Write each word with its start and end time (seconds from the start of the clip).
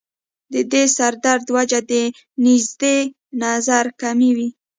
د 0.53 0.55
دې 0.71 0.83
سر 0.95 1.13
درد 1.25 1.47
وجه 1.55 1.79
د 1.91 1.93
نزدې 2.43 2.97
نظر 3.41 3.85
کمی 4.01 4.31
وي 4.37 4.49